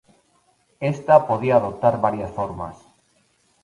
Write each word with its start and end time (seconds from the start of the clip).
Ésta 0.93 1.15
podía 1.27 1.55
adoptar 1.57 1.95
varias 2.05 2.31
formas. 2.37 2.75